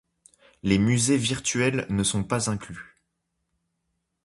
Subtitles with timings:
[0.63, 2.97] Les musées virtuels ne sont pas inclus.